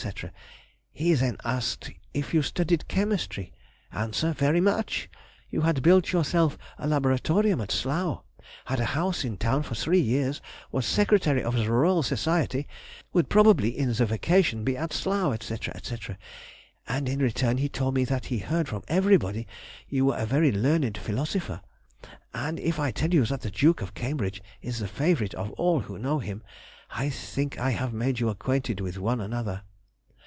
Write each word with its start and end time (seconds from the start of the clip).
then 0.15 0.31
he 0.89 1.15
asked 1.45 1.91
if 2.11 2.33
you 2.33 2.41
studied 2.41 2.87
chemistry? 2.87 3.53
answer, 3.91 4.33
very 4.33 4.59
much! 4.59 5.07
you 5.51 5.61
had 5.61 5.83
built 5.83 6.11
yourself 6.11 6.57
a 6.79 6.87
laboratorium 6.87 7.61
at 7.61 7.71
Slough, 7.71 8.23
had 8.65 8.79
a 8.79 8.85
house 8.97 9.23
in 9.23 9.37
town 9.37 9.61
for 9.61 9.75
three 9.75 9.99
years, 9.99 10.41
was 10.71 10.87
secretary 10.87 11.43
of 11.43 11.53
the 11.55 11.71
Royal 11.71 12.01
Society, 12.01 12.67
would 13.13 13.29
probably, 13.29 13.77
in 13.77 13.93
the 13.93 14.05
vacation, 14.07 14.63
be 14.63 14.75
at 14.75 14.91
Slough, 14.91 15.39
&c., 15.43 15.55
&c., 15.83 15.97
and 16.87 17.07
in 17.07 17.19
return 17.19 17.57
he 17.59 17.69
told 17.69 17.93
me 17.93 18.03
that 18.03 18.25
he 18.25 18.39
heard 18.39 18.67
from 18.67 18.81
everybody 18.87 19.45
you 19.87 20.05
were 20.05 20.17
a 20.17 20.25
very 20.25 20.51
learned 20.51 20.97
philosopher; 20.97 21.61
and 22.33 22.59
if 22.59 22.79
I 22.79 22.89
tell 22.89 23.13
you 23.13 23.23
that 23.27 23.41
the 23.41 23.51
Duke 23.51 23.81
of 23.83 23.93
Cambridge 23.93 24.41
is 24.63 24.79
the 24.79 24.87
favourite 24.87 25.35
of 25.35 25.51
all 25.51 25.81
who 25.81 25.99
know 25.99 26.17
him, 26.17 26.41
I 26.89 27.11
think 27.11 27.59
I 27.59 27.69
have 27.69 27.93
made 27.93 28.19
you 28.19 28.29
acquainted 28.29 28.79
with 28.79 28.97
one 28.97 29.21
another. 29.21 29.61